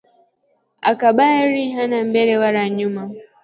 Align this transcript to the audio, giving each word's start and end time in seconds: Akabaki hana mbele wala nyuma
Akabaki 0.91 1.63
hana 1.75 1.97
mbele 2.09 2.33
wala 2.41 2.63
nyuma 2.77 3.01